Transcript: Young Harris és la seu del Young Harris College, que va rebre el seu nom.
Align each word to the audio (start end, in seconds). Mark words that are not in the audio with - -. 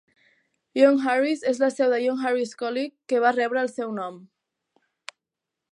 Young 0.77 0.95
Harris 1.09 1.43
és 1.51 1.59
la 1.63 1.69
seu 1.75 1.91
del 1.95 2.05
Young 2.05 2.23
Harris 2.29 2.55
College, 2.63 2.93
que 3.13 3.21
va 3.27 3.35
rebre 3.37 3.63
el 3.67 3.73
seu 3.75 3.95
nom. 4.03 4.21